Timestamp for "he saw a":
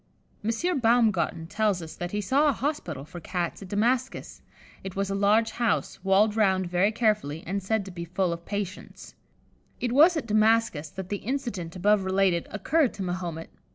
2.09-2.53